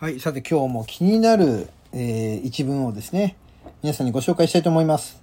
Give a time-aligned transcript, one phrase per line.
[0.00, 3.36] はい、さて今日も気になる、えー一文をですね、
[3.82, 5.22] 皆さんにご紹介したいと思います。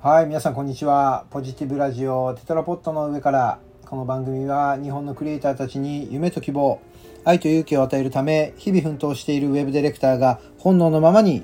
[0.00, 1.26] はい、皆さんこんにちは。
[1.28, 6.80] ポジティブラジオテトラポットの上から、この番組は日本のクリエイターたちに夢と希望、
[7.26, 11.42] 愛と勇気を与えるため、日々奮闘しているウェブディレクターが本能のままに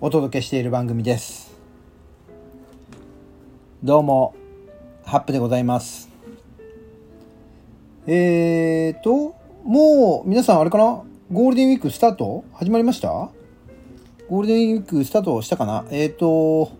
[0.00, 1.50] お届けしている番組です。
[3.82, 4.36] どうも、
[5.04, 6.08] ハップでございます。
[8.06, 11.02] えーと、もう皆さんあれかな？
[11.32, 12.44] ゴールデンウィークスタート？
[12.52, 13.08] 始まりました？
[13.08, 15.84] ゴールデンウィークスタートしたかな？
[15.90, 16.72] えーと、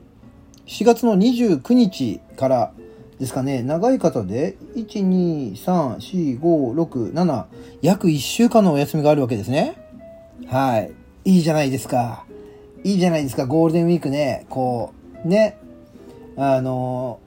[0.67, 2.73] 7月の29日から
[3.19, 7.45] ですかね、長い方で、1、2、3、4、5、6、7、
[7.83, 9.77] 約1週間のお休みがあるわけですね。
[10.47, 10.93] はい。
[11.27, 12.25] いいじゃないですか。
[12.83, 14.47] いいじゃないですか、ゴールデンウィークね。
[14.49, 15.59] こう、ね。
[16.39, 17.21] あの、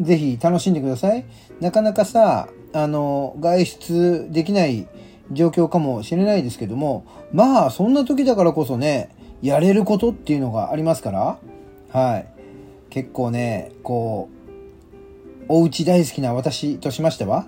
[0.00, 1.24] ぜひ楽しんでください。
[1.60, 4.86] なかなかさ、あの、外出できない
[5.32, 9.10] 状況かもしれないですけども、まあ、そんな時だからこそね、
[9.42, 11.38] やれることっていうのがありますから、
[11.90, 12.26] はい。
[12.90, 17.46] 結構ね、こう、お家大好きな私としましては、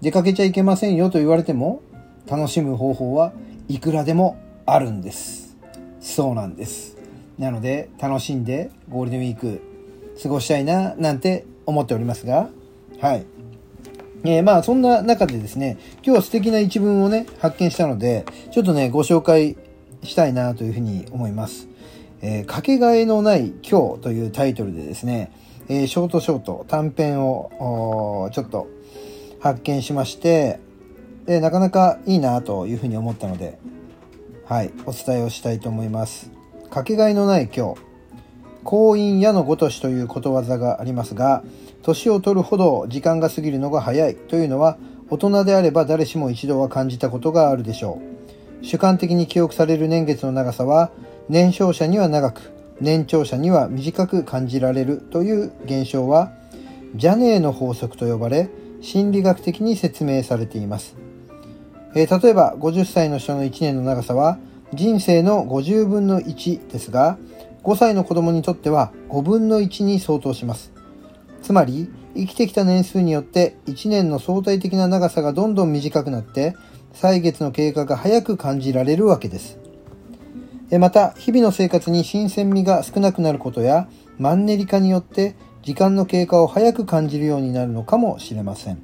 [0.00, 1.82] 出かけちゃいけませんよと言われても、
[2.26, 3.32] 楽しむ方法は
[3.68, 5.56] いくらでもあるんです。
[6.00, 6.96] そうなんです。
[7.38, 9.60] なので、楽しんでゴールデンウィーク
[10.22, 12.48] 過ごしたいな、なんて思っておりますが、
[13.00, 13.26] はい。
[14.24, 19.56] えーまあ、そんな中でですね、今日は素敵な一文をね、発見したので、ちょっとね、ご紹介
[20.02, 21.68] したいなというふうに思います。
[22.22, 25.30] えーかけがえのない今日というタイトルでですね、
[25.68, 28.66] えーショートショート短編をちょっと
[29.40, 30.58] 発見しまして、
[31.26, 33.58] でなかなかいいなというふうに思ったので、
[34.46, 36.30] はい、お伝えをしたいと思います。
[36.70, 37.93] かけがえのない今日。
[38.64, 41.44] 婚姻矢のごとしということわざがありますが、
[41.82, 44.78] 年を取るほど時間が過ぎるのが早いというのは、
[45.10, 48.00] 大人であれば誰しも一度は感じたことがあるでしょ
[48.62, 48.64] う。
[48.64, 50.90] 主観的に記憶される年月の長さは、
[51.28, 56.32] 年少者には長く、年長者には短く感じられるという現象は、
[56.96, 58.48] ジャネーの法則と呼ばれ、
[58.80, 60.96] 心理学的に説明されています。
[61.94, 64.38] えー例えば50歳の人の1年の長さは
[64.72, 67.18] 人生の50分の1ですが
[67.64, 70.72] 5歳の子供にとっては5分の1に相当します。
[71.42, 76.54] つまり生きてきた年数によって1年の相対的な長さがどんどん短くなって
[76.92, 79.58] 歳月の経過が早く感じられるわけです。
[80.78, 83.88] また日々の生活に新鮮味が少なくなることや
[84.18, 88.82] マンネリ化によって時間の経過を早く感じるようになるのかもしれません。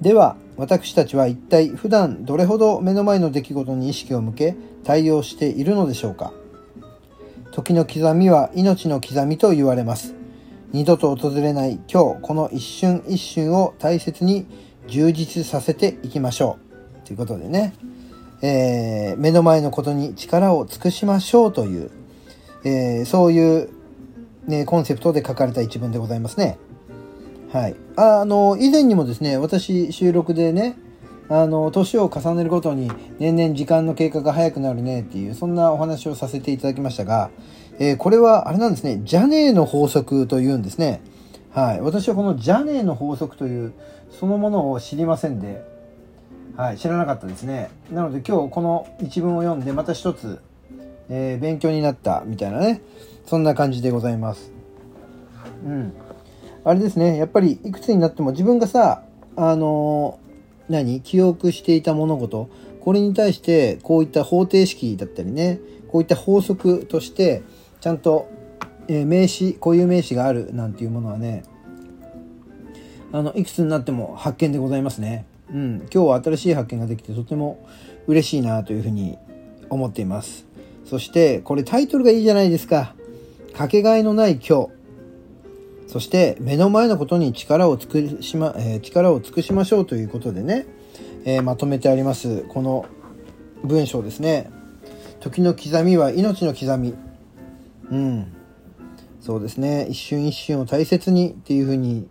[0.00, 6.32] では私たちは一体普段どれほど目の前の出来事に意識を向け対応しているのでしょうか。
[7.56, 10.14] 時の刻みは命の刻みと言われます
[10.72, 14.46] 二度と訪れない今日この一瞬一瞬を大切に
[14.88, 16.58] 充実させていきましょ
[17.00, 17.72] うということでね、
[18.42, 21.90] えー目の前のことに力を尽くしましょうという、
[22.64, 23.70] えーそういう、
[24.44, 26.58] ね、コンセプトで書かれた一文でございますね。
[27.54, 27.76] はい。
[27.96, 30.76] あの、以前にもですね、私収録でね、
[31.28, 37.30] あの、年を重ねるごとに年々時間の経過が早くなるねっていう、そんなお話をさせていただきましたが、
[37.78, 41.02] えーこれはあれなんですね、ジャネーの法則というんですね。
[41.52, 41.80] はい。
[41.80, 43.72] 私はこのジャネーの法則という、
[44.10, 45.64] そのものを知りませんで、
[46.56, 47.70] はい、知らなかったですね。
[47.90, 50.40] なので今日この一文を読んでまた一つ、
[51.08, 52.82] えー勉強になったみたいなね、
[53.26, 54.52] そんな感じでございます。
[55.64, 55.92] うん。
[56.64, 59.02] あれですね、やっぱりいくつになっても自分がさ、
[59.34, 60.25] あのー
[60.68, 61.00] 何？
[61.00, 62.48] 記憶していた物事、
[62.80, 67.42] これに対してこういった方程式だったりね、こういった法則として、
[67.80, 68.28] ちゃんと、
[68.88, 71.44] えー名詞、固有名詞があるなんていうものはね、
[73.12, 75.26] あの、いくつになっても発見でございますね。
[75.52, 75.76] うん。
[75.92, 77.66] 今日は新しい発見ができてとても
[78.06, 79.16] 嬉しいなというふうに
[79.70, 80.46] 思っています。
[80.84, 82.94] そして、これタイトルがいいじゃないですか。
[83.54, 84.75] かけがえのない今日。
[85.86, 90.66] そして、目の前のことに力を尽くしま、えー力を尽くしましょうということでね、
[91.24, 92.42] えーまとめてあります。
[92.48, 92.86] この
[93.62, 94.50] 文章ですね。
[95.20, 96.94] 時の刻みは命の刻み。
[97.90, 98.32] うん。
[99.20, 99.86] そうですね。
[99.88, 102.08] 一瞬一瞬を大切にっていうふうに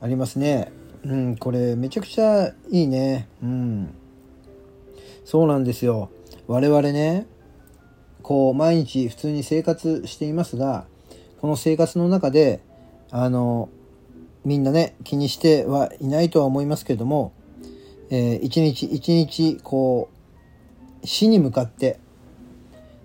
[0.00, 0.72] ありますね。
[1.04, 3.28] うん、これめちゃくちゃいいね。
[3.42, 3.94] うん。
[5.24, 6.10] そうなんですよ。
[6.46, 7.26] 我々ね、
[8.22, 10.86] こう毎日普通に生活していますが、
[11.40, 12.60] この生活の中で、
[13.10, 13.68] あの、
[14.44, 17.32] みんなね、気にしてはいないとは思いますけれども、
[18.10, 20.08] えー一日一日、こ
[21.02, 21.98] う、死に向かって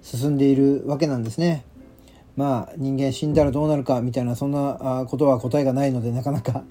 [0.01, 1.65] 進んでいるわけなんですね。
[2.35, 6.63] まあ人間死んだらどうなるかみたいなそんなことは答えがないのでなかなか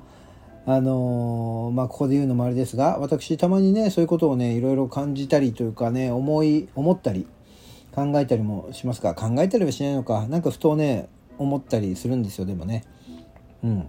[0.67, 7.27] あのー、まあここで言うのもあれですが私たまにねそういうことをねいろいろ感じたりというかね思い思ったり
[7.93, 12.85] 考えたりもしますが考えたりはしないのかなんかふとね思ったりするんですよでもね
[13.65, 13.89] うん。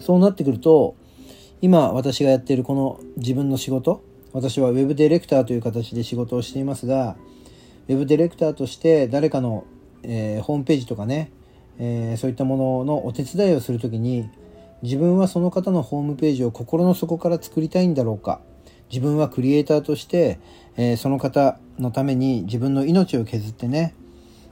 [0.00, 0.96] そうなってくると
[1.60, 7.16] 今私がやっているこの自分の仕事私は web ディレクターという形で仕事をしていますが
[7.88, 9.64] web ディレクターとして誰かの、
[10.02, 11.32] えー、ホームページとかね、
[11.78, 14.30] えー、そういったもののお手伝いをする時に
[14.82, 18.40] 自分はその方のホームページを心の底から作りたいんだろうか
[18.90, 20.38] 自分はクリエイターとして、
[20.76, 23.94] えー、その方のために自分の命を削ってね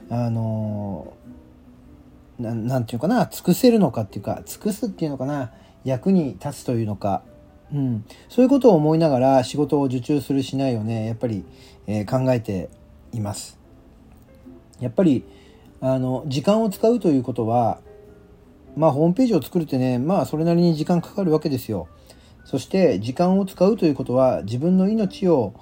[0.09, 5.51] あのー、なんていうかな尽くせるのかっていうか尽くすっていうのかな
[5.83, 7.23] 役に立つというのか、
[7.73, 11.45] うん、そういうことを思いながら仕事を受注するしないをねやっぱり、
[11.87, 12.69] えー、考えて
[13.13, 13.57] います。
[14.79, 15.23] やっぱり
[15.81, 17.79] あの時間を使うということは
[18.75, 21.87] まあホームページを作るってねまあそれなりに時間かかるわけですよ。
[22.45, 25.53] そして時間を使うということは自分の命を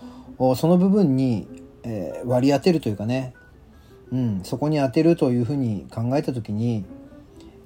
[0.56, 1.48] その部分に、
[1.84, 3.34] え、割り当てるというかね、
[4.16, 6.86] うん、そこに当てるというふうに考えた時に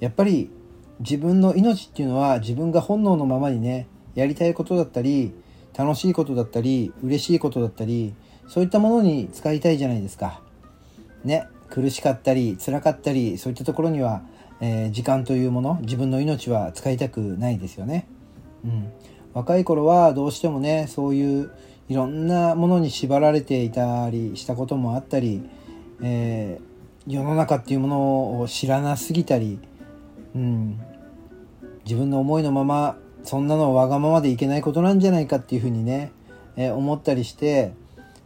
[0.00, 0.50] やっぱり
[0.98, 3.86] 自分の命っていうのは自分が本能のままにね
[4.16, 5.32] やりたいことだったり
[5.78, 8.14] 楽しいことだったり嬉しいことだったり
[8.48, 10.42] そういったものに使いたいじゃないですか。
[11.22, 14.22] ね苦しかったり辛かったりそういったところには、
[14.60, 18.08] えー、時間というもの自分の命は使いたくないですよね。
[18.64, 18.90] うん、
[19.34, 21.52] 若い頃はどうしてもねそういう
[21.88, 25.42] いろんなものに縛られていたりしたこともあったり、
[26.02, 29.58] えー、世の中っていうものを知らなすぎたり、
[30.34, 30.80] うん、
[31.84, 36.12] 自分の思いのままそんなのわがままでいけないことなんじゃないかっていうふうにね、
[36.56, 37.72] えー、思ったりして、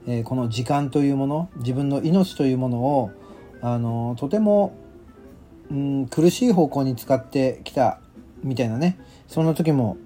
[0.07, 3.11] えー、この時間というもの自分の命というものを
[3.63, 4.77] あのとても、
[5.71, 7.99] うん、苦しい方向に使ってきた
[8.43, 9.97] みたいなねそんな時も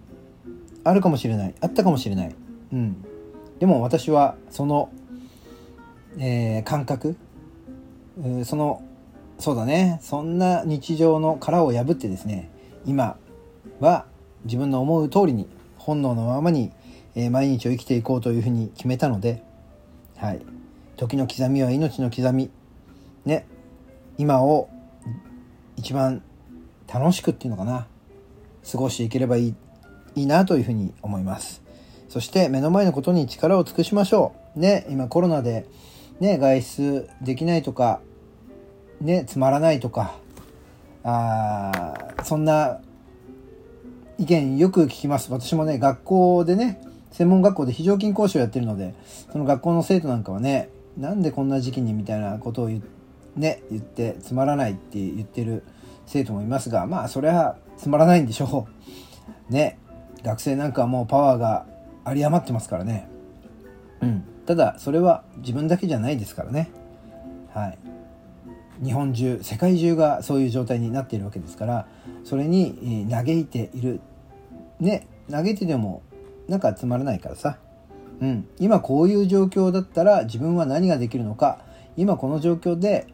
[0.84, 2.34] あるかもしれないあったかもしれない、
[2.72, 3.04] うん、
[3.58, 4.90] でも私はその、
[6.18, 7.16] えー、感覚、
[8.44, 8.82] その
[9.38, 10.00] そうだね。
[10.02, 12.50] そんな日常の殻を破ってですね
[12.84, 13.16] 今
[13.80, 14.06] は
[14.44, 16.72] 自分の思う通りに本能のままに、
[17.14, 19.42] え、毎日を生きていこうというふうに決めたので、
[20.16, 20.40] はい、
[20.96, 22.50] 時の刻みは命の刻み。
[23.24, 23.46] ね。
[24.18, 24.68] 今を
[25.76, 26.22] 一番
[26.92, 27.86] 楽しくっていうのかな。
[28.70, 29.54] 過ごしていければいい
[30.16, 31.62] いいなというふうに思います。
[32.08, 34.60] そして目の前のことに力を尽くしましょう。
[34.60, 35.66] ね、今コロナで
[36.20, 38.00] ね、外出できないとか、
[39.00, 40.14] ね、つまらないとか、
[41.04, 42.80] あそんな
[44.18, 45.32] 意見よく聞きます。
[45.32, 46.80] 私もね、学校でね、
[47.12, 48.94] 専門学校で非常勤講師をやってるので、
[49.32, 52.82] その学校の生徒なんかはね、なんでこんな時期にみたいなことを言,、
[53.36, 55.62] ね、言ってつまらないって言ってる
[56.06, 58.66] 生徒もいますが、まあそれはつまらないんでしょ
[59.48, 59.52] う。
[59.52, 59.78] ね、
[60.22, 61.66] 学生なんかはもうパワーが
[62.06, 63.08] 有り余ってますからね。
[64.00, 64.24] うん。
[64.46, 66.70] ただ、それは自分だけじゃないですからね。
[67.54, 67.78] はい。
[68.82, 71.86] 日本中、世界中がそういう状態になっているわけですから、
[72.24, 74.00] それに嘆いている。
[74.80, 76.02] ね、嘆いてでも、
[76.48, 77.58] なんかつまらないからさ。
[78.20, 78.48] うん。
[78.58, 81.60] 今こういう状況だったら自分は何ができるのか。
[81.96, 83.06] 今この状況で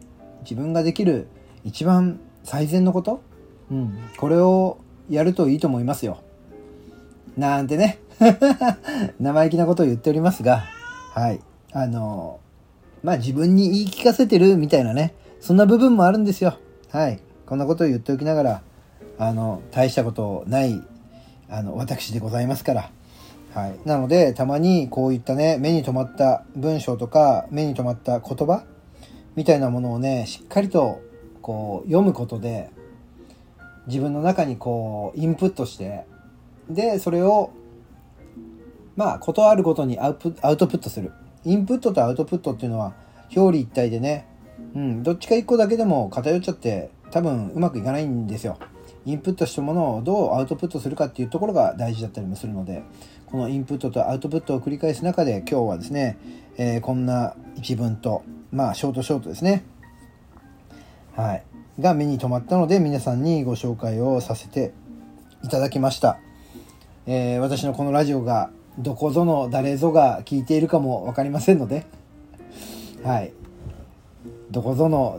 [0.43, 1.28] 自分ができる
[1.64, 3.22] 一番最善のこと？
[3.70, 3.99] うん。
[4.16, 4.78] これを
[5.08, 6.18] やるといいと思いますよ。
[7.37, 7.99] なんてね
[9.18, 10.62] 生意気なことを言っておりますが、
[11.12, 11.40] はい。
[11.73, 12.38] あの、
[13.02, 16.59] まあ、自分に言い聞かせてるみたいなね、そんな部分もあるんですよ。
[16.91, 17.21] はい。
[17.47, 18.62] こんなことを言っておきながら、
[19.19, 20.83] あの、大したことない、
[21.49, 22.91] あの、私でございますから。
[23.55, 23.79] はい。
[23.85, 28.64] なので、たまにこういったね、目に留まった文章とか、目に留まった言葉
[29.37, 31.00] みたいなものをね、しっかりと、
[31.43, 32.71] こう、読むことで、
[33.87, 36.07] 自分の中にこう、インプットして、
[36.69, 37.50] で、それを、
[38.97, 41.12] まあ、ことあるごとにアウプアウトプットする。
[41.45, 42.95] インプットとアウトプットっていうのは
[43.35, 44.26] 表裏一体でね、
[44.75, 48.58] うん、どっちか一個だけでも偏っちゃって多分うまくいかないんですよ。
[49.06, 52.82] インプットしたものをどうアウトプットするかっていうところが大事だったりもするので、
[53.26, 56.18] このインプットとアウトプットを繰り返す中で今日はですね、
[56.56, 59.64] えー、こんな一文と、まあ、ショートショートですね。
[61.14, 61.44] はい。
[61.80, 64.73] が目に留まったので皆さんにご紹介をさせて
[65.42, 66.18] いただきました。
[67.06, 71.84] えー、私のこのラジオがどこぞの誰ぞが聞いているかも分かりませんので、
[73.02, 73.32] はい。
[74.54, 75.18] どこぞの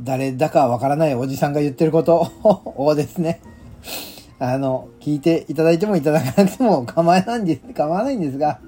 [0.00, 2.30] 誰だかわからないおじさんが言ってること
[2.76, 3.40] をですね、
[4.38, 8.60] あの、聞いていただいてもいただかなくても構わないんです、構わないんですが、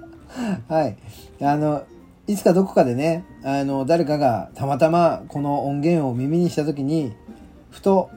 [0.67, 0.97] はい。
[1.43, 1.83] あの、
[2.27, 7.13] いつかどこかでね、あの、誰かがたまたまこの音源を耳にした時に、
[7.71, 8.09] ふと、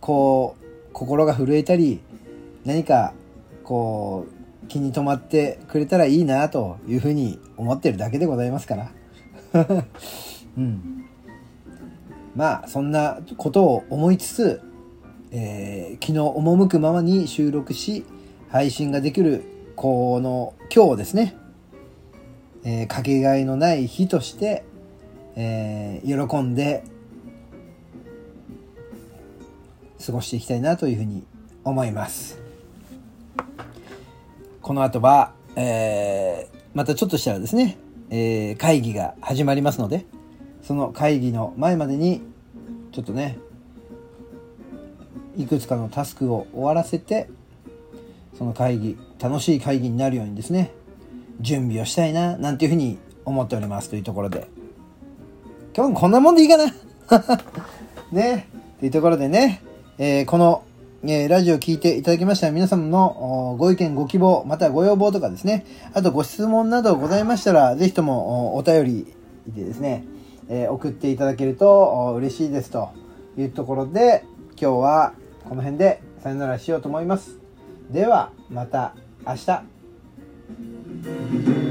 [0.00, 2.00] こう、心が震えたり、
[2.64, 3.12] 何か、
[3.62, 4.24] こ
[4.64, 8.90] う、気に留まってくれたらいいなというふうに思ってるだけでございますから。
[10.56, 11.04] うん。
[12.34, 14.62] まあ、そんなことを思いつつ、
[15.30, 18.04] えー、昨日赴くままに収録し、
[18.50, 19.44] 配信ができる、
[19.74, 21.36] この今日ですね、
[22.64, 24.64] えー、かけがえのない日として、
[25.34, 26.84] えー、喜んで
[30.04, 31.24] 過ごしていきたいなというふうに
[31.64, 32.38] 思います。
[34.62, 37.78] この後は、えー、またちょっとしたらですね、
[38.10, 40.06] えー、会議が始まりますので、
[40.66, 42.22] その会議の前までに、
[42.90, 43.38] ちょっとね、
[45.36, 47.28] いくつかのタスクを終わらせて、
[48.36, 50.72] その会議、楽しい会議になるようにですね、
[51.40, 54.48] 準備をしたいな、なんていうふうに思っておりますというところで。
[55.76, 56.74] 今日もこんなもんでいいかな？
[58.10, 58.48] ね。
[58.80, 59.62] というところでね、
[59.98, 60.62] えー、この、
[61.04, 69.14] えー、ラジオを聞いていただきました皆様のご意見、ご希望、またご要望とかですね、あとご質問などございましたら、ぜひともお便り
[69.54, 70.04] でですね、
[70.48, 72.90] えー、送っていただけると嬉しいですと
[73.36, 74.24] いうところで、
[74.60, 75.14] 今日は
[75.48, 77.38] この辺でさよならしようと思います。
[77.90, 78.94] では、また
[79.26, 81.65] 明日。